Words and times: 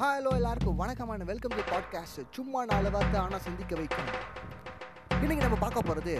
Hello 0.00 0.30
எல்லாருக்கும் 0.30 0.76
வணக்கமான 0.76 1.24
welcome 1.24 1.54
to 1.56 1.62
podcast 1.70 2.20
சும்மா 2.30 2.64
நாலு 2.64 2.90
வார்த்தை 2.90 3.20
ஆனால் 3.20 3.40
சிந்திக்க 3.40 3.74
வைக்கும். 3.74 4.06
இன்னைக்கு 5.22 5.42
நம்ம 5.44 5.56
பார்க்க 5.58 5.80
போகிறது 5.80 6.14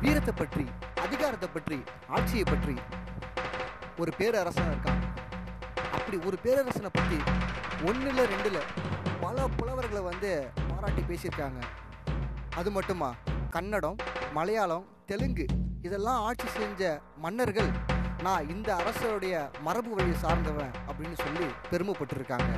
வீரத்தை 0.00 0.34
பற்றி 0.36 0.64
அதிகாரத்தை 1.02 1.48
பற்றி 1.52 1.82
ஆட்சியை 2.06 2.44
பற்றி. 2.44 2.74
ஒரு 3.98 4.12
பேரரசன் 4.18 4.70
இருக்கான். 4.72 5.00
அப்படி 5.92 6.16
ஒரு 6.16 6.38
பேரரசனை 6.42 6.90
பற்றி 6.92 7.18
ஒன்றில் 7.90 8.28
ரெண்டில் 8.32 8.60
பல 9.20 9.46
புலவர்களை 9.56 10.02
வந்து 10.02 10.50
பாராட்டி 10.70 11.02
பேசியிருக்காங்க. 11.02 11.62
அது 12.54 12.70
மட்டுமா? 12.70 13.14
கன்னடம் 13.50 13.96
மலையாளம் 14.32 14.88
தெலுங்கு. 15.06 15.46
இதெல்லாம் 15.82 16.22
ஆட்சி 16.22 16.46
செஞ்ச 16.46 17.00
மன்னர்கள் 17.16 17.72
நான் 18.26 18.48
இந்த 18.52 18.68
அரசருடைய 18.80 19.34
மரபு 19.66 19.90
வழியை 19.96 20.14
சார்ந்தவன் 20.22 20.70
அப்படின்னு 20.88 21.16
சொல்லி 21.24 21.46
பெருமைப்பட்டிருக்காங்க. 21.70 22.52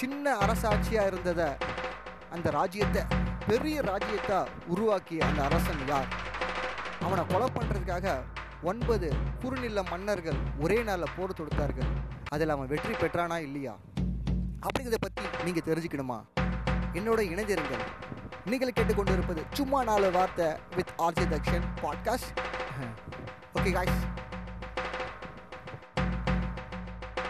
சின்ன 0.00 0.34
அரசாட்சியாக 0.44 1.10
இருந்ததை 1.10 1.46
அந்த 2.34 2.50
ராஜ்யத்தை 2.56 3.02
பெரிய 3.50 3.76
ராஜ்யத்தை 3.90 4.38
உருவாக்கிய 4.72 5.20
அந்த 5.28 5.40
அரசன் 5.48 5.82
யார்? 5.92 6.10
அவனை 7.06 7.22
கொலை 7.26 7.48
பண்ணுறதுக்காக 7.56 8.16
ஒன்பது 8.70 9.08
குறுநில 9.42 9.82
மன்னர்கள் 9.92 10.40
ஒரே 10.64 10.78
நாளில் 10.88 11.14
போர் 11.16 11.38
தொடுத்தார்கள். 11.40 11.90
அதில் 12.34 12.54
அவன் 12.56 12.70
வெற்றி 12.74 12.94
பெற்றானா 12.94 13.38
இல்லையா? 13.46 13.74
அப்படிங்கிறத 14.66 15.00
பற்றி 15.06 15.26
நீங்கள் 15.46 15.68
தெரிஞ்சுக்கணுமா? 15.70 16.18
என்னோட 16.98 17.20
இணைந்திருங்கள். 17.32 17.86
நீங்கள் 18.52 18.76
கேட்டுக்கொண்டு 18.76 19.16
இருப்பது 19.18 19.44
சும்மா 19.60 19.80
நாலு 19.90 20.10
வார்த்தை 20.18 20.50
with 20.76 20.94
RJ 21.06 21.26
Dakshan 21.34 21.66
podcast 21.84 22.32
okay 23.58 23.70
guys 23.76 24.02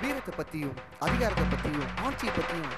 வீரத்தை 0.01 0.33
பற்றியும் 0.37 0.75
அதிகாரத்தை 1.05 1.45
பற்றியும் 1.53 1.89
ஆட்சியை 2.07 2.33
பற்றியும் 2.35 2.75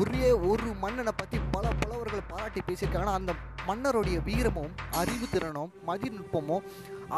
ஒரே 0.00 0.28
ஒரு 0.50 0.68
மன்னனை 0.82 1.12
பற்றி 1.16 1.38
பல 1.54 1.66
புலவர்கள் 1.80 2.28
பாராட்டி 2.30 2.60
பேசியிருக்காங்க. 2.68 3.06
ஆனால் 3.06 3.18
அந்த 3.20 3.32
மன்னருடைய 3.68 4.18
வீரமும் 4.28 4.72
அறிவு 5.00 5.26
திறனும் 5.32 5.72
மதிநுட்பமும் 5.88 6.64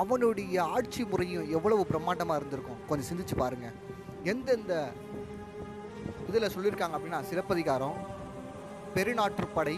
அவனுடைய 0.00 0.64
ஆட்சி 0.76 1.04
முறையும் 1.04 1.48
எவ்வளவு 1.56 1.84
பிரம்மாண்டமாக 1.90 2.38
இருந்திருக்கும்? 2.40 2.80
கொஞ்சம் 2.88 3.08
சிந்திச்சு 3.10 3.36
பாருங்க. 3.42 3.68
எந்தெந்த 4.32 4.74
இதில் 6.28 6.52
சொல்லியிருக்காங்க 6.54 6.96
அப்படின்னா 6.98 7.20
சிறப்பதிகாரம் 7.30 7.98
பெருநாற்றுப்படை 8.96 9.76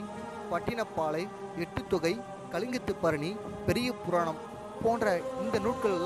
பட்டினப்பாலை 0.53 1.25
எட்டுத்தொகை 1.65 2.15
கலிங்கத்து 2.53 2.93
பரணி 3.05 3.33
பெரிய 3.67 3.89
புராணம் 4.05 4.39
போன்ற 4.85 5.21
இந்த 5.43 5.59
நூட்கள் 5.67 5.99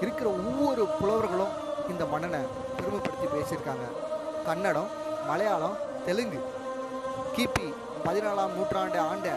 இருக்கிற 0.00 0.28
ஒவ்வொரு 0.30 0.82
புலவர்களும் 0.98 1.56
இந்த 1.92 2.04
மன்னனை 2.12 2.40
பெருமைப்படுத்தி 2.76 3.26
பேசியிருக்காங்க. 3.34 3.86
கன்னடம் 4.46 4.90
மலையாளம் 5.28 5.78
தெலுங்கு. 6.06 6.40
கிபி 7.34 7.66
பதினாலாம் 8.04 8.54
நூற்றாண்டு 8.56 8.98
ஆண்ட 9.00 9.28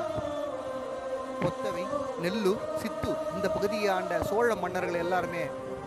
கொத்தவை 1.42 1.84
நெல்லூர் 2.24 2.62
சித்தூர் 2.81 3.24
இந்த 3.36 3.48
பகுதியை 3.50 3.88
ஆண்ட 3.96 4.20
சோழ 4.30 4.56
மன்னர்கள் 4.56 5.02
எல்லாருமே 5.04 5.44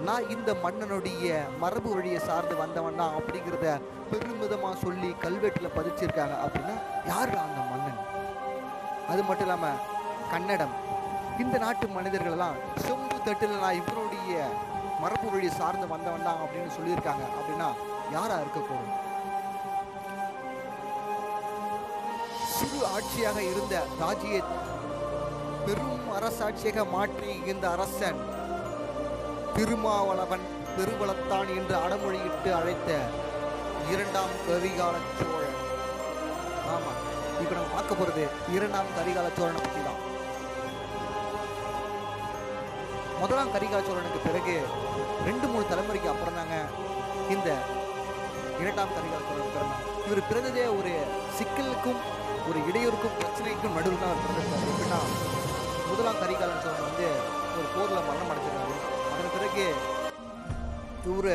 நான் 0.06 0.28
இந்த 0.28 0.50
மன்னனுடைய 0.64 1.37
மரபு 1.62 1.91
வழியை 1.94 2.20
சார்ந்து 2.28 2.56
வந்தவன் 2.56 2.98
தான் 3.00 3.14
அப்படிங்கிறத 3.19 3.69
பெருமிதமாக 4.11 4.77
சொல்லி 4.83 5.11
கல்வெட்டில் 5.25 5.75
பதிச்சிருக்காங்க 5.77 6.34
அப்படின்னா 6.47 6.75
யார் 7.12 7.33
அந்த 7.44 7.61
மன்னன்? 7.70 8.03
அது 9.11 9.22
மட்டும் 9.22 9.47
இல்லாமல் 9.47 9.81
கன்னடம் 10.33 10.77
இந்த 11.42 11.56
நாட்டு 11.59 11.87
மனிதர்களெல்லாம் 11.89 12.56
செம்பு 12.84 13.17
தட்டில் 13.27 13.61
நான் 13.62 13.79
இவருடைய 13.81 14.34
மரபு 15.03 15.29
வழி 15.33 15.48
சார்ந்து 15.59 15.87
வந்தவன் 15.87 16.27
தான் 16.28 16.43
அப்படின்னு 16.45 16.70
சொல்லியிருக்காங்க. 16.77 17.25
அப்படின்னா 17.39 17.69
யாரா 18.15 18.37
இருக்கக்கூடும் 18.43 18.95
சிறு 22.55 22.81
ஆட்சியாக 22.95 23.39
இருந்த 23.51 23.75
ராஜ்ய 24.01 24.37
பெரும் 25.66 26.09
அரசாட்சியாக 26.16 26.84
மாற்றி 26.94 27.33
இந்த 27.53 27.65
அரசன் 27.71 28.21
திருமாவளவன் 29.56 30.47
பெருவளத்தான் 30.77 31.50
என்று 31.59 31.75
அடமொழியிட்டு 31.84 32.50
அழைத்த 32.53 32.91
இரண்டாம் 33.93 34.34
கரிகால 34.47 34.94
சோழன். 35.19 35.59
ஆமா 36.75 36.93
இப்ப 37.43 37.53
நம்ம 37.55 37.71
பார்க்க 37.75 37.94
போறது 37.94 38.25
இரண்டாம் 38.56 38.94
கரிகால 38.97 39.27
சோழனை 39.39 39.60
பத்தி 39.60 39.83
தான் 39.83 40.03
முதலாம் 43.21 43.53
கரிகால 43.54 43.81
சோழனுக்கு 43.87 44.21
பிறகு 44.27 44.54
ரெண்டு 45.28 45.47
மூணு 45.53 45.65
தலைமுறைக்கு 45.71 46.09
அப்புறம் 46.12 46.38
தாங்க 46.38 46.56
இந்த 47.34 47.49
இரண்டாம் 48.62 48.93
கரிகால 48.97 49.22
சோழன் 49.28 49.54
பிறந்தார். 49.54 49.84
இவர் 50.06 50.28
பிறந்ததே 50.31 50.65
ஒரு 50.78 50.93
சிக்கலுக்கும் 51.38 52.00
ஒரு 52.49 52.59
இடையூறுக்கும் 52.69 53.16
பிரச்சனைக்கும் 53.21 53.77
நடுவில் 53.77 54.03
தான் 54.03 54.12
அவர் 54.12 54.25
பிறந்திருக்கார். 54.25 54.69
எப்படின்னா 54.72 55.00
முதலாம் 55.88 56.21
கரிகாலன் 56.22 56.62
சோழன் 56.65 56.87
வந்து 56.88 57.06
ஒரு 57.59 57.66
போரில் 57.75 58.06
மரணம் 58.09 58.31
அடைஞ்சிருக்காரு. 58.32 58.77
அதன் 59.12 59.34
பிறகு 59.37 59.66
இவர் 61.10 61.33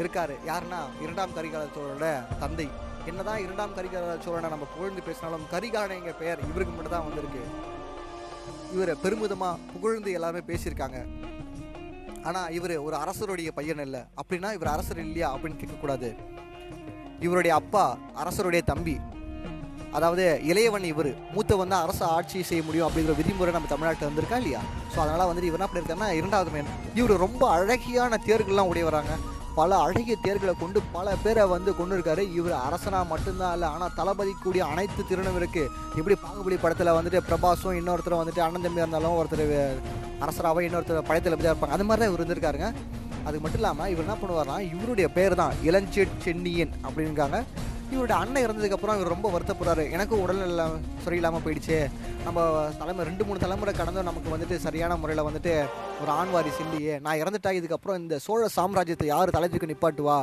இருக்காரு. 0.00 0.34
யாருன்னா 0.50 0.80
இரண்டாம் 1.04 1.36
கரிகால 1.36 1.68
சோழனோட 1.76 2.08
தந்தை. 2.42 2.68
என்னதான் 3.10 3.42
இரண்டாம் 3.44 3.76
கரிகால 3.78 4.16
சோழனை 4.24 4.48
நம்ம 4.54 4.66
புகழ்ந்து 4.74 5.08
பேசினாலும் 5.08 5.48
கரிகாலன் 5.54 6.20
பெயர் 6.22 6.46
இவருக்கு 6.50 6.74
மட்டும் 6.76 6.94
தான் 6.96 7.08
வந்திருக்கு. 7.08 7.44
இவரை 8.74 8.94
பெருமிதமாக 9.02 9.60
புகழ்ந்து 9.72 10.10
எல்லாருமே 10.18 10.42
பேசியிருக்காங்க. 10.50 10.98
ஆனால் 12.28 12.52
இவர் 12.58 12.74
ஒரு 12.86 12.96
அரசருடைய 13.02 13.50
பையன் 13.58 13.84
இல்லை. 13.86 14.00
அப்படின்னா 14.20 14.48
இவர் 14.56 14.74
அரசர் 14.76 15.04
இல்லையா 15.04 15.28
அப்படின்னு 15.34 15.60
கேட்கக்கூடாது. 15.60 16.08
இவருடைய 17.26 17.52
அப்பா 17.60 17.84
அரசருடைய 18.22 18.62
தம்பி. 18.72 18.96
அதாவது 19.96 20.24
இளையவன் 20.50 20.86
இவர். 20.92 21.10
மூத்தவன் 21.34 21.72
தான் 21.72 21.84
அரசு 21.84 22.04
ஆட்சி 22.16 22.38
செய்ய 22.48 22.62
முடியும் 22.66 22.86
அப்படிங்கிற 22.88 23.14
விதிமுறை 23.20 23.52
நம்ம 23.56 23.70
தமிழ்நாட்டில் 23.72 24.08
வந்திருக்கா 24.08 24.38
இல்லையா? 24.42 24.60
ஸோ 24.92 24.98
அதனால் 25.04 25.28
வந்துட்டு 25.28 25.50
இவர் 25.50 25.60
என்ன 25.60 25.68
பண்ணியிருக்காருன்னா 25.70 26.10
இரண்டாவது 26.20 26.50
மேன் 26.54 26.74
இவர் 27.00 27.22
ரொம்ப 27.26 27.42
அழகியான 27.56 28.18
தேர்கள்லாம் 28.28 28.70
உடையவராங்க. 28.72 29.14
பல 29.58 29.76
அழகிய 29.84 30.14
தேர்களை 30.24 30.52
கொண்டு 30.62 30.78
பல 30.96 31.14
பேரை 31.24 31.44
வந்து 31.52 31.70
கொண்டு 31.78 31.94
இருக்காரு 31.96 32.22
இவர் 32.38 32.54
அரசனா 32.66 32.98
மட்டும்தான் 33.12 33.54
இல்லை 33.56 33.68
ஆனால் 33.74 33.94
தளபதி 33.98 34.32
கூடிய 34.42 34.62
அனைத்து 34.72 35.02
திறனும் 35.10 35.38
இருக்கு. 35.40 35.62
இப்படி 35.98 36.16
பாகுபலி 36.24 36.56
படத்தில் 36.64 36.96
வந்துட்டு 36.98 37.20
பிரபாஸும் 37.28 37.78
இன்னொருத்தர் 37.80 38.20
வந்துட்டு 38.20 38.44
அண்ணன் 38.46 38.66
தம்பியாக 38.66 38.86
இருந்தாலும் 38.86 39.16
ஒருத்தர் 39.20 39.44
அரசராகவும் 40.24 40.66
இன்னொருத்தர் 40.68 41.08
படைத்தளபதியாக 41.10 41.52
இருப்பாங்க. 41.54 41.76
அந்த 41.76 41.86
மாதிரி 41.88 42.02
தான் 42.02 42.12
இவர் 42.12 42.22
இருந்திருக்காருங்க. 42.22 42.68
அது 43.28 43.36
மட்டும் 43.42 43.60
இல்லாமல் 43.62 43.90
இவர் 43.92 44.04
என்ன 44.06 44.16
பண்ணுவார்னா 44.20 44.56
இவருடைய 44.72 45.06
பேர் 45.16 45.40
தான் 45.42 45.54
இளஞ்செட் 45.68 46.12
சென்னியன் 46.26 46.74
அப்படிங்காங்க 46.86 47.38
இவரோட 47.92 48.14
அண்ணன் 48.22 48.44
இறந்ததுக்கப்புறம் 48.46 48.96
இவர் 48.98 49.12
ரொம்ப 49.14 49.28
வருத்தப்படுறாரு. 49.34 49.90
எனக்கும் 49.96 50.22
உடல்நல 50.24 50.64
சரியில்லாமல் 51.04 51.44
போயிடுச்சு. 51.44 51.78
நம்ம 52.24 52.40
தலைமுறை 52.78 53.06
ரெண்டு 53.08 53.24
மூணு 53.24 53.38
தலைமுறை 53.38 53.74
கடந்தும் 53.74 54.08
நமக்கு 54.10 54.34
வந்துட்டு 54.34 54.56
சரியான 54.66 54.96
முறையில் 54.96 55.26
வந்துட்டு 55.28 55.52
ஒரு 56.02 56.10
ஆண் 56.10 56.32
வாரிசு 56.34 56.62
இல்லையே. 56.66 56.98
நான் 57.04 57.20
இறந்துட்டா 57.22 57.52
இதுக்கப்புறம் 57.58 57.98
இந்த 58.02 58.18
சோழ 58.18 58.48
சாம்ராஜ்யத்தை 58.56 59.06
யார் 59.14 59.36
தலைத்துக்கு 59.38 59.70
நிப்பாட்டுவா? 59.72 60.18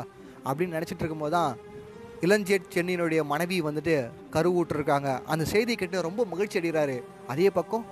அப்படின்னு 0.48 0.78
நினச்சிட்டு 0.78 1.04
இருக்கும்போது 1.04 1.36
தான் 1.38 1.54
இளஞ்சேட் 2.26 2.72
சென்னியினுடைய 2.74 3.22
மனைவி 3.32 3.58
வந்துட்டு 3.62 3.96
கருவூட்டிருக்காங்க 4.36 5.10
அந்த 5.34 5.46
செய்தி 5.46 5.76
கேட்டு 5.76 6.08
ரொம்ப 6.08 6.26
மகிழ்ச்சி 6.26 6.60
அடைகிறாரு. 6.60 6.98
அதே 7.28 7.50
பக்கம் 7.50 7.86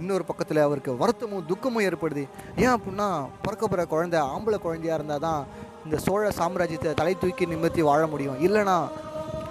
இன்னொரு 0.00 0.24
பக்கத்தில் 0.24 0.60
அவருக்கு 0.66 0.92
வருத்தமும் 0.96 1.46
துக்கமும் 1.48 1.84
ஏற்படுது. 1.88 2.22
ஏன் 2.56 2.74
அப்படின்னா 2.74 3.08
பிறக்க 3.42 3.62
போகிற 3.62 3.84
குழந்தை 3.94 4.20
ஆம்பளை 4.34 4.58
குழந்தையா 4.66 4.94
இருந்தால் 4.98 5.24
தான் 5.26 5.46
இந்த 5.84 5.96
சோழ 5.98 6.28
சாம்ராஜ்யத்தை 6.38 6.90
தலை 7.00 7.14
தூக்கி 7.22 7.46
நிமிர்த்தி 7.46 7.82
வாழ 7.82 8.02
முடியும். 8.06 8.38
இல்லைனா 8.46 8.76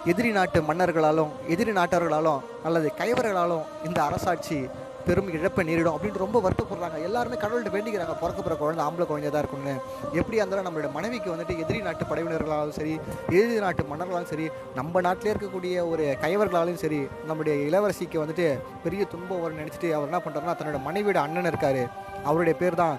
எதிரி 0.10 0.30
நாட்டு 0.36 0.60
மன்னர்களாலும் 0.68 1.32
எதிரி 1.54 1.72
நாட்டவர்களாலும் 1.78 2.40
அல்லது 2.68 2.88
கைவர்களாலும் 3.00 3.66
இந்த 3.88 4.00
அரசாட்சி 4.06 4.58
பெரும் 5.06 5.30
இழப்பை 5.36 5.64
நேரிடும் 5.68 5.96
அப்படின்னு 5.96 6.22
ரொம்ப 6.24 6.38
வருத்தப்படுறாங்க. 6.46 6.98
எல்லாருமே 7.08 7.38
கடவுள்கிட்ட 7.44 7.72
வேண்டிக்கிறாங்க. 7.76 8.16
பிறக்க 8.22 8.40
போகிற 8.40 8.56
குழந்தை 8.62 8.82
ஆம்பளை 8.86 9.06
குழந்தையா 9.10 9.32
தான் 9.34 9.44
இருக்கும்னு. 9.44 9.74
எப்படி 10.20 10.38
இருந்தாலும் 10.40 10.68
நம்மளோட 10.68 10.90
மனைவிக்கு 10.98 11.30
வந்துட்டு 11.34 11.56
எதிரி 11.64 11.80
நாட்டு 11.88 12.06
படையினர்களாலும் 12.10 12.76
சரி 12.80 12.94
எதிரி 13.38 13.59
நாட்டு 13.66 13.84
மன்னர்களாலும் 13.92 14.32
சரி 14.34 14.46
நம்ம 14.80 15.02
நாட்டிலே 15.08 15.34
இருக்கக்கூடிய 15.34 15.84
ஒரு 15.92 16.06
கைவர்களாலும் 16.24 16.82
சரி 16.84 17.02
நம்முடைய 17.32 17.56
இளவரசிக்கு 17.70 18.20
வந்துட்டு 18.24 18.47
பெரிய 18.86 19.06
துன்பம் 19.14 19.44
வரும்னு 19.44 19.64
நினச்சிட்டு 19.64 19.92
அவர் 19.97 20.09
என்ன 20.12 20.22
பண்ணுறாருன்னா 20.26 20.56
தன்னோட 20.62 20.82
மனைவியோட 20.88 21.22
அண்ணன் 21.26 21.52
இருக்காரு. 21.52 21.84
அவருடைய 22.30 22.56
பேர் 22.64 22.82
தான் 22.84 22.97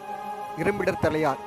இரும்பிடர் 0.62 1.04
தலையார் 1.06 1.42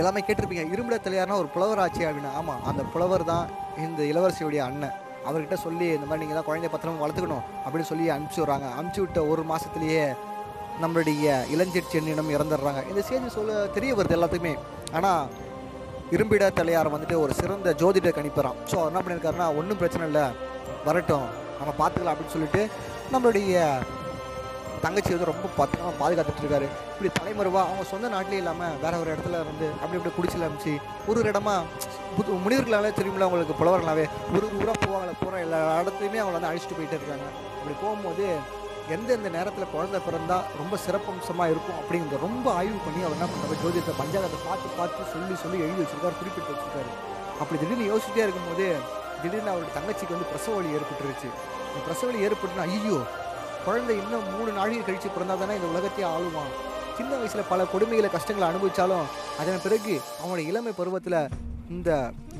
எல்லாமே 0.00 0.20
கேட்டிருப்பீங்க. 0.26 0.66
இரும்பிடர் 0.74 1.06
தலையார்னா 1.06 1.40
ஒரு 1.42 1.50
புலவர் 1.56 1.82
ஆட்சி 1.86 2.04
அப்படின்னா 2.08 2.34
ஆமாம் 2.42 2.64
அந்த 2.70 2.82
புலவர் 2.94 3.30
தான் 3.32 3.46
இந்த 3.86 4.00
இளவரசியுடைய 4.12 4.60
அண்ணன். 4.68 4.96
அவர்கிட்ட 5.28 5.56
சொல்லி 5.66 5.86
இந்த 5.96 6.06
மாதிரி 6.08 6.22
நீங்கள் 6.22 6.38
தான் 6.38 6.48
குழந்தைய 6.48 6.70
பத்திரமா 6.72 7.02
வளர்த்துக்கணும் 7.04 7.44
அப்படின்னு 7.64 7.90
சொல்லி 7.90 8.06
அனுப்பிச்சி 8.14 8.40
விட்றாங்க. 8.42 8.68
அனுப்பிச்சி 8.76 9.02
விட்ட 9.04 9.20
ஒரு 9.32 9.42
மாதத்துலேயே 9.50 10.04
நம்மளுடைய 10.82 11.26
இளஞ்செட் 11.54 11.92
சென்னிடம் 11.92 12.34
இறந்துடுறாங்க. 12.36 12.82
இந்த 12.90 13.00
செய்தி 13.08 13.30
சொல்ல 13.36 13.54
தெரிய 13.76 13.92
வருது 13.98 14.16
எல்லாத்துக்குமே. 14.18 14.54
ஆனால் 14.98 15.22
இரும்பிட 16.16 16.44
தலையார் 16.58 16.94
வந்துட்டு 16.94 17.16
ஒரு 17.24 17.32
சிறந்த 17.40 17.74
ஜோதிட 17.80 18.10
கணிப்பறான் 18.18 18.58
ஸோ 18.70 18.76
என்ன 18.90 19.00
பண்ணியிருக்காருன்னா 19.02 19.48
ஒன்றும் 19.60 19.80
பிரச்சனை 19.82 20.04
இல்லை. 20.10 20.26
வரட்டும். 20.88 21.26
நம்ம 21.60 21.72
பார்த்துக்கலாம் 21.80 22.14
அப்படின்னு 22.14 22.36
சொல்லிட்டு 22.36 22.62
நம்மளுடைய 23.14 23.62
தங்கச்சி 24.84 25.10
வந்து 25.14 25.30
ரொம்ப 25.30 25.46
பத்திரமா 25.58 25.90
பாதுகாத்துட்டு 26.00 26.42
இருக்காரு 26.44 26.66
இப்படி 26.92 27.10
தலைமறைவா 27.18 27.60
அவங்க 27.66 27.84
சொந்த 27.92 28.08
நாட்டிலே 28.14 28.40
இல்லாமல் 28.42 28.76
வேற 28.84 28.94
ஒரு 29.02 29.10
இடத்துல 29.14 29.40
இருந்து 29.44 29.68
அப்படி 29.80 29.98
இப்படி 29.98 30.14
குடிச்சில் 30.18 30.46
அமைச்சு 30.48 30.72
ஒரு 31.08 31.18
ஒரு 31.22 31.30
இடமா 31.32 31.54
புது 32.16 32.38
முனிவர்களாலே 32.44 32.92
தெரியுமில்ல 32.98 33.26
அவங்களுக்கு 33.26 33.58
புலவர்களாவே 33.60 34.04
ஒரு 34.34 34.44
ஒரு 34.46 34.56
ஊராக 34.60 34.78
போவாங்கள 34.84 35.12
போகிற 35.22 35.40
எல்லா 35.46 35.58
இடத்துலையுமே 35.82 36.20
அவங்கள 36.22 36.38
வந்து 36.38 36.50
அழைச்சிட்டு 36.50 36.78
போயிட்டே 36.78 36.98
இருக்காங்க. 36.98 37.26
அப்படி 37.58 37.76
போகும்போது 37.82 38.26
எந்தெந்த 38.94 39.28
நேரத்தில் 39.36 39.72
குழந்தை 39.72 39.98
பிறந்தா 40.06 40.36
ரொம்ப 40.60 40.74
சிறப்பம்சமாக 40.84 41.52
இருக்கும் 41.52 41.78
அப்படிங்கிறத 41.80 42.20
ரொம்ப 42.26 42.46
ஆய்வு 42.58 42.78
பண்ணி 42.84 43.00
அவர் 43.06 43.16
என்ன 43.16 43.26
பண்ணுறாரு 43.32 43.58
ஜோதிடத்தை 43.64 43.94
பஞ்சாங்கத்தை 44.00 44.38
பார்த்து 44.46 44.76
பார்த்து 44.78 45.10
சொல்லி 45.14 45.34
சொல்லி 45.42 45.58
எழுதி 45.64 45.80
வச்சிருக்காரு 45.82 46.20
குறிப்பிட்டு 46.20 46.52
வச்சிருக்காரு. 46.52 46.90
அப்படி 47.40 47.58
திடீர்னு 47.62 47.90
யோசிச்சுட்டே 47.92 48.24
இருக்கும்போது 48.26 48.66
திடீர்னு 49.22 49.52
அவருடைய 49.52 49.72
தங்கச்சிக்கு 49.78 50.16
வந்து 50.16 50.30
பிரசவ 50.32 50.54
வலி 50.58 50.70
ஏற்பட்டுருச்சு. 50.78 51.28
பிரசவ 51.86 52.06
வலி 52.10 52.24
ஏற்பட்டுனா 52.28 52.64
ஐயோ 52.76 52.98
குழந்தை 53.68 53.94
இன்னும் 53.98 54.28
மூணு 54.32 54.50
நாழிகை 54.52 54.82
கழிச்சு 54.82 55.08
பிறந்தால் 55.08 55.40
தானே 55.40 55.56
இந்த 55.56 55.68
உலகத்தையே 55.72 56.06
ஆளுவான்? 56.10 56.52
சின்ன 56.98 57.10
வயசில் 57.16 57.48
பல 57.48 57.64
கொடுமைகளை 57.64 58.08
கஷ்டங்களை 58.10 58.46
அனுபவித்தாலும் 58.48 59.08
அதன் 59.40 59.60
பிறகு 59.62 59.92
அவனோட 60.20 60.40
இளமை 60.46 60.72
பருவத்தில் 60.72 61.18
இந்த 61.70 61.90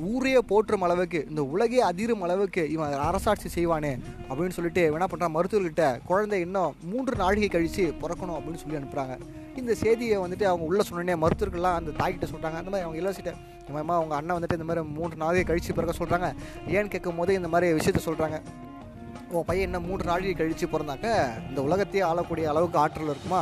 ஊரே 0.08 0.32
போற்றும் 0.48 0.82
அளவுக்கு 0.82 1.20
இந்த 1.30 1.42
உலகே 1.52 1.80
அதிரும் 1.88 2.22
அளவுக்கு 2.22 2.62
இவன் 2.70 2.94
அரசாட்சி 3.06 3.48
செய்வானே 3.48 3.90
அப்படின்னு 4.28 4.56
சொல்லிட்டு 4.58 4.82
என்ன 4.88 5.06
பண்ணுறான் 5.06 5.34
மருத்துவர்கிட்ட 5.34 5.86
குழந்தை 6.06 6.38
இன்னும் 6.40 6.76
மூன்று 6.90 7.14
நாழிகை 7.16 7.48
கழித்து 7.48 7.84
பிறக்கணும் 8.02 8.36
அப்படின்னு 8.38 8.62
சொல்லி 8.62 8.80
அனுப்புகிறாங்க 8.80 9.16
இந்த 9.56 9.74
செய்தியை 9.74 10.18
வந்துட்டு 10.24 10.46
அவங்க 10.46 10.64
உள்ளே 10.66 10.86
சொன்னோடனே 10.88 11.16
மருத்துவர்கள்லாம் 11.22 11.78
அந்த 11.80 11.94
தாய்கிட்ட 12.00 12.28
சொல்கிறாங்க 12.32 12.58
அந்த 12.60 12.70
மாதிரி 12.70 12.86
அவங்க 12.86 13.00
இலவசிட்ட 13.02 13.32
இந்த 13.60 13.70
மாதிரிமா 13.70 13.96
அவங்க 13.96 14.16
அண்ணன் 14.18 14.38
வந்துட்டு 14.38 14.58
இந்த 14.58 14.68
மாதிரி 14.68 14.86
மூன்று 14.96 15.16
நாழிகை 15.16 15.44
கழிச்சு 15.46 15.76
பிறக்க 15.78 15.94
சொல்கிறாங்க 15.98 16.28
ஏன்னு 16.72 16.88
கேட்கும் 16.88 17.20
போது 17.20 17.34
இந்த 17.34 17.48
மாதிரி 17.48 17.68
விஷயத்த 17.74 18.02
சொல்கிறாங்க 18.06 18.38
உன் 19.36 19.44
பையன் 19.48 19.66
இன்னும் 19.68 19.86
மூன்று 19.88 20.04
நாழிகை 20.08 20.34
கழிச்சு 20.36 20.66
பிறந்தாக்க 20.72 21.06
இந்த 21.48 21.60
உலகத்தையே 21.66 22.02
ஆளக்கூடிய 22.10 22.44
அளவுக்கு 22.52 22.78
ஆற்றல் 22.82 23.10
இருக்குமா? 23.12 23.40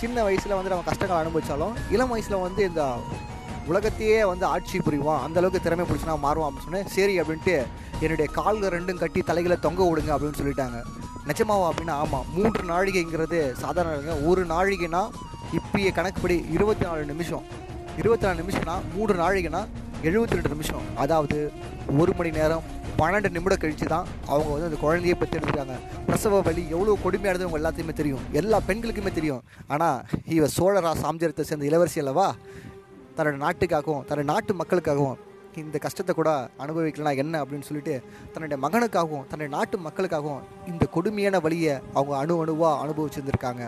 சின்ன 0.00 0.22
வயசில் 0.26 0.54
வந்து 0.58 0.72
அவன் 0.76 0.88
கஷ்டங்கள் 0.88 1.20
அனுபவித்தாலும் 1.20 1.74
இளம் 1.94 2.12
வயசில் 2.12 2.42
வந்து 2.46 2.62
இந்த 2.70 2.84
உலகத்தையே 3.70 4.18
வந்து 4.30 4.44
ஆட்சி 4.54 4.78
புரிவான் 4.78 5.22
அந்த 5.26 5.38
அளவுக்கு 5.40 5.64
திறமை 5.66 5.84
பிடிச்சினா 5.88 6.16
மாறுவான் 6.24 6.48
அப்படின்னு 6.48 6.66
சொன்னேன். 6.66 6.90
சரி 6.96 7.14
அப்படின்ட்டு 7.20 7.56
என்னுடைய 8.00 8.28
கால்கள் 8.38 8.74
ரெண்டும் 8.76 9.00
கட்டி 9.02 9.22
தலைகளை 9.30 9.58
தொங்க 9.66 9.82
விடுங்க 9.88 10.10
அப்படின்னு 10.16 10.40
சொல்லிட்டாங்க. 10.40 10.80
நிஜமாவா 11.30 11.66
அப்படின்னா 11.70 11.96
ஆமாம் 12.02 12.28
மூன்று 12.36 12.62
நாழிகைங்கிறது 12.72 13.40
சாதாரண 13.62 14.14
ஒரு 14.30 14.44
நாழிகைனா 14.54 15.02
இப்பயே 15.58 15.92
கணக்குப்படி 15.98 16.38
இருபத்தி 16.56 16.86
நாலு 16.88 17.04
நிமிஷம். 17.12 17.44
இருபத்தி 18.00 18.26
நாலு 18.26 18.40
நிமிஷம்னா 18.42 18.76
மூன்று 18.94 19.16
நாழிகைனா 19.24 19.62
எழுபத்தி 20.08 20.36
ரெண்டு 20.38 20.54
நிமிஷம். 20.56 20.84
அதாவது 21.04 21.38
ஒரு 22.00 22.12
மணி 22.18 22.30
நேரம் 22.38 22.64
பன்னெண்டு 22.98 23.28
நிமிடம் 23.34 23.60
கழித்து 23.62 23.86
தான் 23.92 24.08
அவங்க 24.32 24.48
வந்து 24.52 24.68
அந்த 24.68 24.78
குழந்தையை 24.82 25.14
பற்றி 25.18 25.36
எடுத்துருக்காங்க 25.38 25.76
பிரசவ 26.06 26.40
வலி 26.48 26.62
எவ்வளோ 26.74 26.96
கொடுமையானது 27.04 27.44
அவங்க 27.44 27.58
எல்லாத்தையுமே 27.60 27.94
தெரியும். 28.00 28.24
எல்லா 28.40 28.58
பெண்களுக்குமே 28.68 29.12
தெரியும். 29.18 29.42
ஆனால் 29.74 30.02
இவ 30.36 30.48
சோழரா 30.56 30.92
சாம்ஜரத்தை 31.04 31.44
சேர்ந்த 31.50 31.66
இளவரசி 31.70 32.02
அல்லவா? 32.02 32.28
தன்னோட 33.16 33.36
நாட்டுக்காகவும் 33.44 34.04
தன்னோட 34.08 34.26
நாட்டு 34.32 34.54
மக்களுக்காகவும் 34.60 35.16
இந்த 35.62 35.78
கஷ்டத்தை 35.84 36.12
கூட 36.14 36.30
அனுபவிக்கலாம் 36.64 37.20
என்ன 37.22 37.40
அப்படின்னு 37.42 37.68
சொல்லிட்டு 37.68 37.94
தன்னுடைய 38.32 38.58
மகனுக்காகவும் 38.64 39.24
தன்னுடைய 39.30 39.50
நாட்டு 39.56 39.76
மக்களுக்காகவும் 39.86 40.44
இந்த 40.72 40.84
கொடுமையான 40.96 41.40
வழியை 41.46 41.74
அவங்க 41.96 42.14
அணு 42.22 42.36
அணுவாக 42.42 42.82
அனுபவிச்சிருந்துருக்காங்க. 42.84 43.64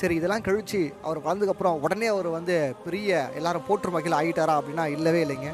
சரி 0.00 0.14
இதெல்லாம் 0.18 0.46
கழித்து 0.46 0.80
அவர் 1.06 1.24
வளர்ந்ததுக்கப்புறம் 1.24 1.80
உடனே 1.84 2.08
அவர் 2.14 2.28
வந்து 2.38 2.56
பெரிய 2.84 3.30
எல்லாரும் 3.38 3.66
போற்று 3.68 3.96
வகையில் 3.96 4.18
ஆகிட்டாரா 4.20 4.54
அப்படின்னா 4.60 4.86
இல்லவே 4.96 5.22
இல்லைங்க. 5.26 5.50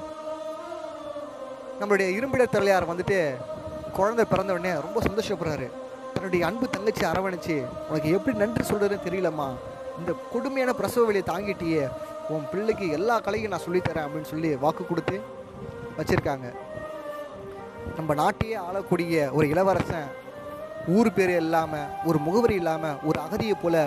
நம்மளுடைய 1.81 2.09
இரும்பிட 2.19 2.45
தலையார் 2.53 2.91
வந்துட்டு 2.91 3.19
குழந்தை 3.97 4.25
பிறந்த 4.31 4.55
உடனே 4.57 4.73
ரொம்ப 4.85 4.99
சந்தோஷப்படுறாரு. 5.07 5.67
தன்னுடைய 6.15 6.43
அன்பு 6.49 6.67
தங்கச்சி 6.75 7.05
அரவணைச்சு 7.13 7.57
உனக்கு 7.89 8.09
எப்படி 8.17 8.35
நன்றி 8.43 8.63
சொல்கிறதுன்னு 8.69 9.07
தெரியலம்மா. 9.09 9.49
இந்த 9.99 10.13
கொடுமையான 10.33 10.73
பிரசவ 10.79 11.05
வழியை 11.09 11.25
தாங்கிட்டியே. 11.33 11.83
உன் 12.35 12.47
பிள்ளைக்கு 12.53 12.87
எல்லா 12.99 13.17
கலையும் 13.27 13.53
நான் 13.53 13.67
சொல்லித்தரேன் 13.67 14.07
அப்படின்னு 14.07 14.31
சொல்லி 14.33 14.51
வாக்கு 14.65 14.85
கொடுத்து 14.87 15.17
வச்சிருக்காங்க. 15.99 16.47
நம்ம 17.99 18.15
நாட்டையே 18.23 18.57
ஆளக்கூடிய 18.67 19.29
ஒரு 19.37 19.47
இளவரசன் 19.53 20.09
ஊர் 20.97 21.15
பேர் 21.17 21.35
இல்லாமல் 21.43 21.93
ஒரு 22.09 22.19
முகவரி 22.27 22.57
இல்லாமல் 22.61 22.99
ஒரு 23.09 23.19
அகதியை 23.27 23.55
போல் 23.63 23.81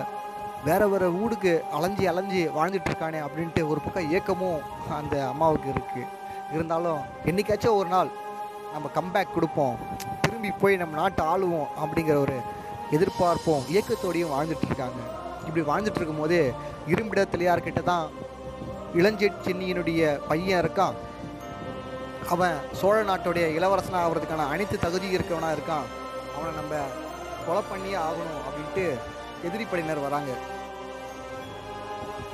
வேற 0.68 0.81
வேற 0.94 1.06
ஊருக்கு 1.24 1.51
அலைஞ்சி 1.77 2.06
அலைஞ்சி 2.12 2.42
வாழ்ந்துட்டு 2.56 2.89
இருக்கானே 2.92 3.19
அப்படின்ட்டு 3.25 3.62
ஒரு 3.71 3.80
பக்கம் 3.85 4.09
ஏக்கமும் 4.18 4.63
அந்த 5.00 5.15
அம்மாவுக்கு 5.31 5.69
இருக்குது 5.75 6.06
இருந்தாலும் 6.54 7.01
என்றைக்காச்சும் 7.25 7.80
ஒரு 7.81 7.90
நாள் 7.96 8.10
நம்ம 8.74 8.90
கம்பேக் 8.96 9.34
கொடுப்போம். 9.34 9.78
திரும்பி 10.22 10.51
போய் 10.62 10.81
நம்ம 10.81 10.96
நாட்டை 11.01 11.25
ஆளுவோம் 11.34 11.69
அப்படிங்கிற 11.84 12.18
ஒரு 12.25 12.38
எதிர்பார்ப்போம் 12.96 13.68
இயக்கத்தோடையும் 13.74 14.34
வாழ்ந்துட்டு 14.36 14.68
இருக்காங்க. 14.69 15.01
இப்படி 15.48 15.63
வாழ்ந்துட்டு 15.69 16.00
இருக்கும்போது 16.00 16.40
இரும்பிட 16.88 17.22
தெளியார்கிட்ட 17.34 17.84
தான் 17.84 18.07
இளஞ்செட் 18.96 19.44
சென்னியினுடைய 19.46 20.01
பையன் 20.28 20.62
இருக்கான்? 20.63 20.96
அவன் 22.34 22.56
சோழ 22.80 22.95
நாட்டுடைய 23.10 23.45
இளவரசனாக 23.57 24.06
ஆகிறதுக்கான 24.06 24.48
அனைத்து 24.54 24.75
தகுதி 24.80 25.07
இருக்கவனாக 25.18 25.56
இருக்கான். 25.57 25.86
அவனை 26.36 26.52
நம்ம 26.60 26.75
கொலை 27.45 27.62
பண்ணியே 27.69 27.98
ஆகணும் 28.07 28.42
அப்படின்ட்டு 28.48 28.86
எதிரிப்படையினர் 29.48 30.06
வராங்க. 30.07 30.31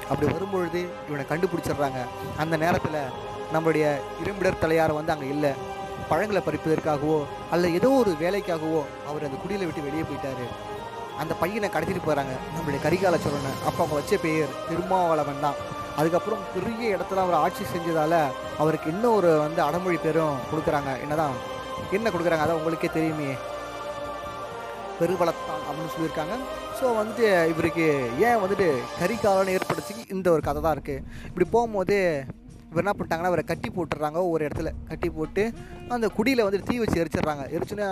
அப்படி 0.10 0.32
வரும்பொழுது 0.32 0.82
இவனை 1.10 1.26
கண்டுபிடிச்சிடுறாங்க. 1.30 2.02
அந்த 2.38 2.58
நேரத்தில் 2.58 3.00
நம்மளுடைய 3.56 3.86
இரும்பிடர் 4.24 4.62
தலையார் 4.64 5.00
வந்து 5.00 5.14
அங்கே 5.16 5.30
இல்லை. 5.36 5.54
பழங்களை 6.10 6.42
பறிப்பதற்காகவோ 6.48 7.20
அல்ல 7.54 7.70
ஏதோ 7.78 7.90
ஒரு 8.02 8.12
வேலைக்காகவோ 8.24 8.82
அவர் 9.10 9.28
அந்த 9.28 9.38
குடியில் 9.44 9.68
விட்டு 9.68 9.86
வெளியே 9.88 10.04
போயிட்டாரு. 10.10 10.48
அந்த 11.22 11.34
பையனை 11.42 11.68
கடத்திட்டு 11.74 12.06
போகிறாங்க 12.06 12.34
நம்மளுடைய 12.56 12.80
கரிகால 12.86 13.18
சோழனை. 13.24 13.52
அப்போ 13.68 13.80
அவங்க 13.82 13.96
வச்ச 14.00 14.16
பெயர் 14.26 14.56
திருமாவளவன் 14.70 15.44
தான். 15.46 15.60
அதுக்கப்புறம் 16.00 16.42
பெரிய 16.56 16.96
இடத்துல 16.96 17.24
அவர் 17.26 17.42
ஆட்சி 17.44 17.64
செஞ்சதால 17.74 18.14
அவருக்கு 18.62 18.88
இன்னும் 18.94 19.16
ஒரு 19.20 19.30
வந்து 19.46 19.62
அடமொழி 19.68 19.98
பேரும் 20.06 20.42
கொடுக்குறாங்க. 20.50 20.92
என்னதான்? 21.04 21.36
என்ன 21.98 22.10
கொடுக்குறாங்க? 22.14 22.46
அதான் 22.46 22.60
உங்களுக்கே 22.62 22.90
தெரியுமே. 22.98 23.30
பெருபலத்தான் 25.00 25.64
அப்படின்னு 25.68 25.94
சொல்லியிருக்காங்க. 25.94 26.36
ஸோ 26.80 26.86
வந்துட்டு 27.00 27.28
இவருக்கு 27.54 27.86
ஏன் 28.28 28.42
வந்துட்டு 28.44 28.68
கரிகாலன் 29.00 29.54
ஏற்படுத்தி 29.56 29.96
இந்த 30.16 30.28
ஒரு 30.36 30.42
கதை 30.48 30.60
தான் 30.62 30.76
இருக்குது 30.78 31.04
இப்படி 31.30 31.48
போகும்போது 31.56 31.98
இவர் 32.76 32.84
என்ன 32.84 32.94
பண்ணிட்டாங்கன்னா 32.98 33.32
அவரை 33.32 33.44
கட்டி 33.50 33.70
போட்டுடுறாங்க 33.76 34.20
ஒரு 34.30 34.44
இடத்துல 34.48 34.70
கட்டி 34.88 35.10
போட்டு 35.18 35.44
அந்த 35.96 36.08
குடியில் 36.18 36.46
வந்து 36.46 36.60
தீ 36.70 36.76
வச்சு 36.82 37.02
எரிச்சிடுறாங்க. 37.04 37.44
எரிச்சுன்னா 37.56 37.88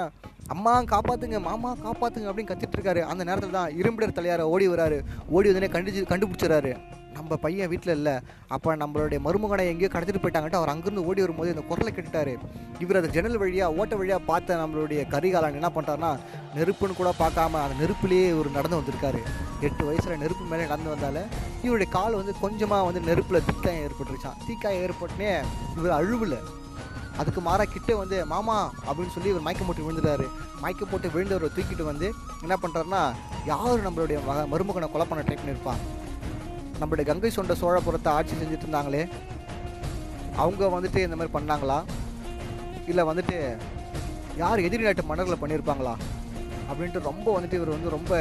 அம்மா 0.53 0.71
காப்பாற்றுங்க 0.83 1.39
மாமா 1.49 1.69
காப்பாற்றுங்க 1.83 2.27
அப்படின்னு 2.29 2.51
கத்திட்டு 2.51 2.77
இருக்காரு. 2.77 3.01
அந்த 3.11 3.23
நேரத்தில் 3.23 3.55
தான் 3.57 3.71
இரும்பிடர் 3.81 4.17
தலையார 4.17 4.41
ஓடி 4.53 4.65
வராரு. 4.67 4.97
ஓடி 5.29 5.49
வந்தோடனே 5.49 5.69
கண்டிச்சு 5.75 6.01
கண்டுபிடிச்சிடறாரு. 6.11 6.71
நம்ம 7.17 7.37
பையன் 7.45 7.69
வீட்டில் 7.71 7.93
இல்லை. 7.97 8.15
அப்போ 8.55 8.75
நம்மளுடைய 8.81 9.19
மருமகனை 9.27 9.65
எங்கேயோ 9.71 9.89
கடத்திட்டு 9.93 10.21
போயிட்டாங்கன்ட்டு 10.23 10.59
அவர் 10.61 10.71
அங்கேருந்து 10.73 11.05
ஓடி 11.09 11.23
வரும்போது 11.23 11.53
இந்த 11.53 11.63
குரலை 11.69 11.91
கேட்டுட்டாரு. 11.97 12.33
இவர் 12.83 12.99
அந்த 12.99 13.11
ஜன்னல் 13.15 13.39
வழியாக 13.43 13.77
ஓட்ட 13.79 13.93
வழியாக 14.01 14.27
பார்த்த 14.31 14.59
நம்மளுடைய 14.63 15.01
கரிகாலன் 15.13 15.59
என்ன 15.59 15.71
பண்ணுறாருன்னா 15.77 16.11
நெருப்புன்னு 16.57 16.99
கூட 17.01 17.11
பார்க்காம 17.23 17.61
அந்த 17.65 17.77
நெருப்புலேயே 17.83 18.27
இவர் 18.35 18.57
நடந்து 18.57 18.79
வந்திருக்காரு. 18.79 19.21
எட்டு 19.67 19.83
வயசில் 19.89 20.21
நெருப்பு 20.23 20.45
மேலே 20.51 20.65
நடந்து 20.71 20.93
வந்தால 20.93 21.19
இவருடைய 21.65 21.89
கால் 21.97 22.19
வந்து 22.19 22.33
கொஞ்சமாக 22.43 22.87
வந்து 22.89 23.01
நெருப்பில் 23.09 23.45
தீக்காயம் 23.49 23.85
ஏற்பட்டுருச்சான் 23.87 24.39
தீக்காயம் 24.47 24.83
ஏற்பட்டுனே 24.87 25.31
இவர் 25.77 25.97
அழுவில். 25.99 26.37
அதுக்கு 27.21 27.41
மாறா 27.47 27.63
கிட்டே 27.71 27.93
வந்து 28.01 28.17
மாமா 28.31 28.55
அப்படின்னு 28.85 29.13
சொல்லி 29.15 29.31
இவர் 29.33 29.45
மயக்கம் 29.47 29.67
போட்டு 29.69 29.85
விழுந்துட்டாரு. 29.87 30.25
மயக்கம் 30.63 30.91
போட்டு 30.91 31.13
விழுந்தவரை 31.15 31.49
தூக்கிட்டு 31.55 31.83
வந்து 31.89 32.07
என்ன 32.45 32.55
பண்ணுறாருன்னா 32.61 33.01
யார் 33.51 33.85
நம்மளுடைய 33.87 34.19
மக 34.29 34.45
மருமகனை 34.53 34.87
கொலை 34.93 35.05
பண்ண 35.09 35.23
ட்ரை 35.27 35.37
பண்ணியிருப்பான் 35.39 35.83
நம்மளுடைய 36.83 37.07
கங்கை 37.11 37.31
சொண்ட 37.35 37.55
சோழபுரத்தை 37.59 38.11
ஆட்சி 38.17 38.33
செஞ்சுட்டு 38.39 38.65
இருந்தாங்களே 38.67 39.03
அவங்க 40.43 40.69
வந்துட்டு 40.75 40.99
இந்த 41.05 41.15
மாதிரி 41.17 41.33
பண்ணாங்களா? 41.35 41.79
இல்லை 42.91 43.03
வந்துட்டு 43.09 43.37
யார் 44.41 44.63
எதிரி 44.67 44.83
நாட்டு 44.85 45.03
மன்னர்களை 45.09 45.37
பண்ணியிருப்பாங்களா 45.41 45.93
அப்படின்ட்டு 46.69 47.07
ரொம்ப 47.09 47.27
வந்துட்டு 47.35 47.57
இவர் 47.59 47.75
வந்து 47.75 47.89
ரொம்ப 47.95 48.13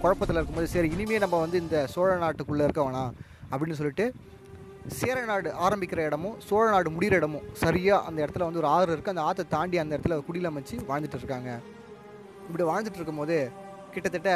குழப்பத்தில் 0.00 0.38
இருக்கும்போது 0.38 0.68
சரி 0.72 0.88
இனிமேல் 0.94 1.22
நம்ம 1.24 1.38
வந்து 1.44 1.58
இந்த 1.64 1.76
சோழ 1.92 2.08
நாட்டுக்குள்ளே 2.22 2.66
இருக்க 2.68 2.82
வேணாம் 2.86 3.12
அப்படின்னு 3.50 3.78
சொல்லிட்டு 3.80 4.06
சேர 4.98 5.18
நாடு 5.30 5.48
ஆரம்பிக்கிற 5.66 6.00
இடமும் 6.08 6.34
சோழ 6.48 6.64
நாடு 6.74 6.88
முடிகிற 6.96 7.16
இடமும் 7.20 7.46
சரியாக 7.62 8.06
அந்த 8.08 8.18
இடத்துல 8.24 8.46
வந்து 8.48 8.60
ஒரு 8.62 8.68
ஆறு 8.76 8.90
இருக்குது 8.94 9.14
அந்த 9.14 9.22
ஆற்றை 9.28 9.44
தாண்டி 9.54 9.78
அந்த 9.82 9.92
இடத்துல 9.96 10.16
குடியில் 10.26 10.50
அமைச்சு 10.50 10.76
வாழ்ந்துட்டு 10.90 11.20
இருக்காங்க. 11.20 11.50
இப்படி 12.48 12.66
வாழ்ந்துட்டு 12.70 13.00
இருக்கும்போது 13.00 13.38
கிட்டத்தட்ட 13.94 14.32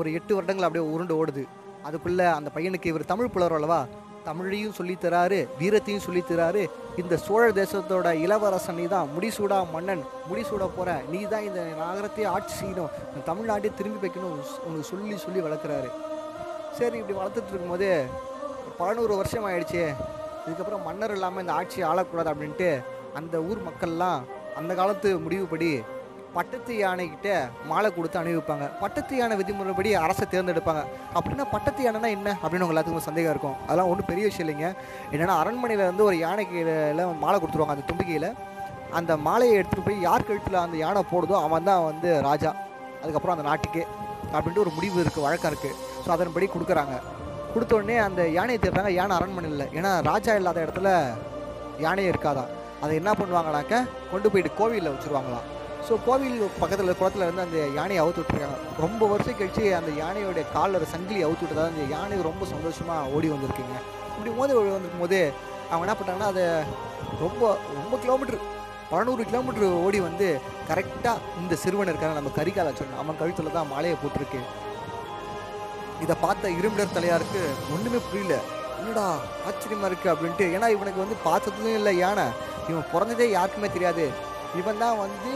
ஒரு 0.00 0.08
எட்டு 0.18 0.34
வருடங்கள் 0.36 0.66
அப்படியே 0.68 0.86
உருண்டு 0.94 1.16
ஓடுது. 1.20 1.44
அதுக்குள்ளே 1.88 2.26
அந்த 2.38 2.48
பையனுக்கு 2.56 2.90
இவர் 2.92 3.12
தமிழ் 3.12 3.32
புலர் 3.34 3.56
அல்லவா? 3.58 3.80
தமிழையும் 4.28 4.76
சொல்லித்தராரு 4.78 5.38
வீரத்தையும் 5.60 6.04
சொல்லித்தராரு 6.04 6.62
இந்த 7.00 7.14
சோழ 7.24 7.42
தேசத்தோட 7.58 8.08
இளவரசன் 8.24 8.78
நீ 8.80 8.84
தான் 8.92 9.10
முடிசூடா 9.14 9.58
மன்னன் 9.72 10.02
முடிசூட 10.28 10.66
போற. 10.76 10.90
நீ 11.12 11.20
தான் 11.32 11.46
இந்த 11.48 11.60
நகரத்தையே 11.80 12.28
ஆட்சி 12.34 12.54
செய்யணும் 12.60 12.92
இந்த 13.08 13.24
தமிழ்நாட்டையே 13.30 13.72
திரும்பி 13.80 14.02
வைக்கணும் 14.04 14.32
உனக்கு 14.66 14.88
சொல்லி 14.90 15.18
சொல்லி 15.24 15.42
வளர்க்குறாரு. 15.46 15.90
சரி 16.78 16.96
இப்படி 17.00 17.16
வளர்த்துட்டு 17.18 17.52
இருக்கும்போது 17.52 17.90
பதினோரு 18.78 19.14
வருஷம் 19.20 19.48
ஆயிடுச்சு. 19.50 19.84
இதுக்கப்புறம் 20.46 20.86
மன்னர் 20.88 21.14
இல்லாமல் 21.16 21.44
இந்த 21.44 21.54
ஆட்சியை 21.58 21.84
ஆளக்கூடாது 21.90 22.32
அப்படின்ட்டு 22.32 22.70
அந்த 23.20 23.36
ஊர் 23.50 23.60
மக்கள்லாம் 23.68 24.22
அந்த 24.60 24.72
காலத்து 24.80 25.10
முடிவுப்படி 25.26 25.70
பட்டத்து 26.36 26.72
யானைகிட்ட 26.82 27.28
மாலை 27.70 27.88
கொடுத்து 27.96 28.16
அணிவிப்பாங்க. 28.20 28.64
பட்டத்து 28.82 29.14
யானை 29.20 29.34
விதிமுறைப்படி 29.40 29.90
அரசை 30.04 30.24
தேர்ந்தெடுப்பாங்க. 30.32 30.82
அப்படின்னா 31.18 31.44
பட்டத்து 31.54 31.82
யானைனா 31.86 32.10
என்ன? 32.16 32.28
அப்படின்னு 32.42 32.64
உங்க 32.66 32.74
எல்லாத்துக்கும் 32.74 33.06
சந்தேகம் 33.08 33.32
இருக்கும். 33.34 33.56
அதெல்லாம் 33.66 33.90
ஒன்றும் 33.92 34.08
பெரிய 34.10 34.24
விஷயம் 34.30 34.44
இல்லைங்க. 34.46 34.68
என்னென்னா 35.12 35.36
அரண்மனையில் 35.42 35.88
வந்து 35.90 36.04
ஒரு 36.08 36.18
யானைக்கையில் 36.26 37.02
மாலை 37.24 37.36
கொடுத்துருவாங்க 37.38 37.76
அந்த 37.76 37.86
தும்பிக்கையில். 37.90 38.28
அந்த 38.98 39.12
மாலையை 39.26 39.54
எடுத்துகிட்டு 39.60 39.88
போய் 39.88 40.04
யார் 40.08 40.26
கழுத்தில் 40.28 40.58
அந்த 40.64 40.76
யானை 40.84 41.02
போடுதோ 41.12 41.36
அவன் 41.46 41.68
தான் 41.70 41.84
வந்து 41.90 42.10
ராஜா. 42.28 42.52
அதுக்கப்புறம் 43.02 43.36
அந்த 43.36 43.46
நாட்டுக்கே 43.50 43.84
அப்படின்ட்டு 44.34 44.64
ஒரு 44.64 44.72
முடிவு 44.76 44.98
இருக்குது 45.04 45.26
வழக்கம் 45.26 45.50
இருக்குது 45.52 45.78
ஸோ 46.04 46.10
அதன்படி 46.16 46.46
கொடுக்குறாங்க. 46.54 46.94
கொடுத்தோடனே 47.54 47.96
அந்த 48.08 48.20
யானையை 48.38 48.58
தேடுறாங்க 48.60 48.92
யானை 49.00 49.14
அரண்மனையில் 49.18 49.54
இல்லை. 49.56 49.66
ஏன்னா 49.78 49.90
ராஜா 50.10 50.32
இல்லாத 50.40 50.58
இடத்துல 50.66 50.90
யானையே 51.86 52.12
இருக்காதான் 52.12 52.52
அதை 52.84 52.94
என்ன 53.00 53.10
பண்ணுவாங்கனாக்க 53.18 53.74
கொண்டு 54.12 54.30
போயிட்டு 54.32 54.50
கோவிலில் 54.60 54.92
வச்சுருவாங்களாம். 54.94 55.46
ஸோ 55.86 55.94
கோவில் 56.04 56.36
பக்கத்தில் 56.60 56.98
குளத்தில் 56.98 57.26
வந்து 57.28 57.42
அந்த 57.44 57.58
யானையை 57.78 58.00
அவுத்து 58.02 58.20
விட்டுருக்காங்க. 58.20 58.58
ரொம்ப 58.84 59.06
வருஷம் 59.12 59.36
கழிச்சு 59.38 59.64
அந்த 59.78 59.90
யானையோடைய 60.02 60.44
காலில் 60.54 60.90
சங்கிலி 60.92 61.20
அவுத்து 61.26 61.44
விட்டதால் 61.44 61.70
அந்த 61.72 61.84
யானை 61.94 62.16
ரொம்ப 62.28 62.46
சந்தோஷமாக 62.52 63.10
ஓடி 63.16 63.28
வந்திருக்குங்க. 63.32 63.76
இப்படி 64.14 64.30
மோதி 64.38 64.54
ஓடி 64.60 64.70
வந்திருக்கும் 64.74 65.04
போது 65.04 65.18
அவங்க 65.70 65.84
என்ன 65.86 65.94
பண்ணாங்கன்னா 65.98 66.28
அதை 66.32 66.44
ரொம்ப 67.22 67.42
ரொம்ப 67.78 67.94
கிலோமீட்ரு 68.04 68.38
பதினூறு 68.90 69.22
கிலோமீட்ரு 69.30 69.68
ஓடி 69.84 69.98
வந்து 70.08 70.26
கரெக்டாக 70.70 71.22
இந்த 71.40 71.54
சிறுவன் 71.62 71.90
இருக்கான 71.92 72.16
நம்ம 72.18 72.32
கரிகால 72.38 72.72
சொன்னோம். 72.80 73.00
அவன் 73.02 73.18
கழுத்தில் 73.20 73.56
தான் 73.56 73.70
மாலையை 73.72 73.96
போட்டிருக்கு. 74.02 74.40
இதை 76.04 76.14
பார்த்த 76.24 76.52
இரும்பிடர் 76.60 76.96
தலையாருக்கு 76.98 77.42
ஒன்றுமே 77.74 78.00
புரியல. 78.08 78.36
என்னடா 78.78 79.06
ஆச்சரியமாக 79.48 79.90
இருக்குது 79.90 80.12
அப்படின்ட்டு 80.14 80.46
ஏன்னா 80.56 80.68
இவனுக்கு 80.76 81.02
வந்து 81.04 81.18
பார்த்ததும் 81.26 81.76
இல்லை 81.80 81.92
யானை. 82.04 82.26
இவன் 82.70 82.88
பிறந்ததே 82.94 83.28
யாருக்குமே 83.36 83.70
தெரியாது. 83.76 84.06
இவன் 84.60 84.82
தான் 84.84 84.98
வந்து 85.04 85.30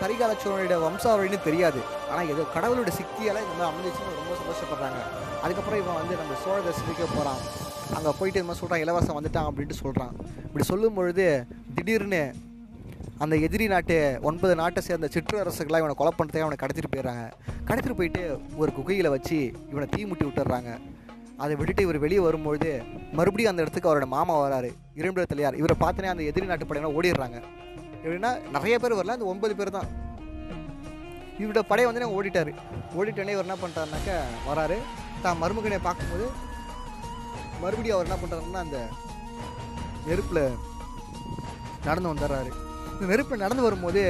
கரிகால 0.00 0.32
சோழனுடைய 0.42 0.78
வம்சாவளின்னு 0.84 1.38
தெரியாது. 1.48 1.80
ஆனால் 2.10 2.30
ஏதோ 2.32 2.42
கடவுளுடைய 2.54 2.94
சக்தியால் 3.00 3.42
இந்த 3.44 3.54
மாதிரி 3.58 3.68
அமைஞ்சிச்சுன்னு 3.70 4.16
ரொம்ப 4.20 4.34
சந்தோஷப்படுறாங்க. 4.40 5.00
அதுக்கப்புறம் 5.44 5.80
இவன் 5.82 6.00
வந்து 6.00 6.14
நம்ம 6.22 6.38
சோழ 6.44 6.56
தரிசனிக்க 6.66 7.04
போகிறான் 7.16 7.42
அங்கே 7.96 8.12
போயிட்டு 8.18 8.40
இந்த 8.40 8.48
மாதிரி 8.48 8.62
சொல்கிறான் 8.62 8.82
இளவரசன் 8.84 9.18
வந்துட்டான் 9.18 9.48
அப்படின்ட்டு 9.50 9.82
சொல்கிறான் 9.84 10.12
இப்படி 10.46 10.66
சொல்லும் 10.72 10.98
பொழுது 10.98 11.26
திடீர்னு 11.76 12.22
அந்த 13.24 13.34
எதிரி 13.46 13.66
நாட்டு 13.72 13.96
ஒன்பது 14.28 14.54
நாட்டை 14.60 14.80
சேர்ந்த 14.86 15.08
சிற்றரசுகளாக 15.14 15.82
இவனை 15.82 15.94
கொலை 15.98 16.12
பண்ணுறதுக்கு 16.18 16.46
அவனை 16.46 16.58
கடத்திட்டு 16.62 16.90
போயிடுறாங்க. 16.94 17.24
கடத்திட்டு 17.68 17.98
போயிட்டு 18.00 18.22
ஒரு 18.62 18.70
குகையில் 18.78 19.12
வச்சு 19.14 19.38
இவனை 19.72 19.86
தீ 19.94 20.00
முட்டி 20.10 20.24
விட்டுறாங்க 20.28 20.72
அதை 21.44 21.52
விட்டுட்டு 21.58 21.84
இவர் 21.86 21.98
வெளியே 22.04 22.22
வரும்பொழுது 22.24 22.70
மறுபடியும் 23.18 23.52
அந்த 23.52 23.64
இடத்துக்கு 23.64 23.90
அவரோட 23.90 24.06
மாமா 24.16 24.34
வராரு. 24.44 24.70
இரண்டு 25.00 25.30
தலையார் 25.30 25.60
இவரை 25.60 25.76
பார்த்தனே 25.84 26.10
அந்த 26.14 26.24
எதிரி 26.30 26.48
நாட்டு 26.50 26.68
படையினர் 26.68 26.96
ஓடிடுறாங்க. 26.98 27.38
எப்படின்னா 28.04 28.30
நிறைய 28.56 28.74
பேர் 28.82 28.98
வரல 28.98 29.16
அந்த 29.16 29.26
ஒன்பது 29.32 29.54
பேர் 29.58 29.76
தான். 29.76 29.88
இவரோட 31.38 31.60
படையை 31.68 31.86
வந்து 31.88 32.14
ஓடிட்டார். 32.16 32.50
ஓடிட்டோடனே 32.98 33.34
இவர் 33.36 33.46
என்ன 33.46 33.56
பண்ணுறாருனாக்கா 33.62 34.16
வராரு. 34.48 34.76
தான் 35.24 35.40
மருமகனை 35.42 35.78
பார்க்கும்போது 35.86 36.26
மறுபடியும் 37.62 37.96
அவர் 37.96 38.08
என்ன 38.08 38.18
பண்ணுறாருன்னா 38.22 38.62
அந்த 38.66 38.78
நெருப்பில் 40.08 40.42
நடந்து 41.88 42.10
வந்துடுறாரு 42.10 42.50
இந்த 42.94 43.06
நெருப்பில் 43.12 43.42
நடந்து 43.44 43.66
வரும்போது 43.66 44.02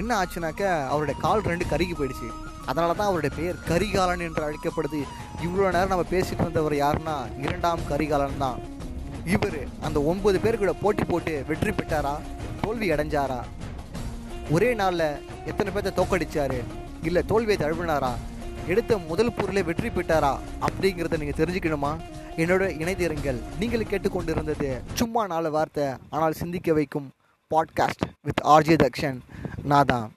என்ன 0.00 0.10
ஆச்சுனாக்கா 0.20 0.70
அவருடைய 0.92 1.16
கால் 1.24 1.48
ரெண்டு 1.50 1.66
கருகி 1.72 1.94
போயிடுச்சு. 1.98 2.28
அதனால 2.70 2.94
தான் 2.98 3.10
அவருடைய 3.10 3.32
பெயர் 3.38 3.58
கரிகாலன் 3.68 4.24
என்று 4.28 4.42
அழைக்கப்படுது. 4.46 5.00
இவ்வளோ 5.46 5.68
நேரம் 5.76 5.92
நம்ம 5.94 6.06
பேசிட்டு 6.14 6.42
இருந்தவர் 6.44 6.74
யாருன்னா 6.84 7.14
இரண்டாம் 7.44 7.84
கரிகாலன் 7.90 8.42
தான். 8.44 8.58
இவர் 9.34 9.60
அந்த 9.86 9.98
ஒன்பது 10.10 10.40
பேர் 10.44 10.60
கூட 10.62 10.72
போட்டி 10.82 11.04
போட்டு 11.12 11.34
வெற்றி 11.50 11.72
பெற்றாரா? 11.78 12.14
தோல்வி 12.66 12.90
அடைஞ்சாரா? 12.90 13.42
ஒரே 14.50 14.74
நாளில் 14.74 15.18
எத்தனை 15.46 15.72
பேர்த்த 15.72 15.92
தோக்கடிச்சாரு? 15.96 16.62
இல்லை 17.02 17.22
தோல்வியை 17.22 17.56
தழுவினாரா? 17.56 18.10
எடுத்த 18.66 18.98
முதல் 18.98 19.32
பொருளை 19.32 19.62
வெற்றி 19.62 19.88
பெற்றாரா? 19.88 20.38
அப்படிங்கிறத 20.60 21.18
நீங்கள் 21.18 21.44
தெரிஞ்சுக்கணுமா? 21.44 21.96
என்னோட 22.36 22.62
இணைந்திருங்கள். 22.82 23.40
நீங்கள் 23.58 23.84
கேட்டுக்கொண்டிருந்தது 23.84 24.80
சும்மா 24.94 25.26
நாலு 25.26 25.50
வார்த்தை 25.50 25.84
ஆனால் 26.10 26.32
சிந்திக்க 26.32 26.72
வைக்கும் 26.72 27.10
பாட்காஸ்ட் 27.50 28.04
வித் 28.22 28.40
ஆர்ஜே 28.44 28.86
தக்ஷன் 28.86 29.18
நான் 29.62 29.84
தான். 29.84 30.12